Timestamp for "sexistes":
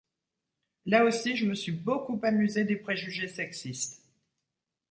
3.27-4.01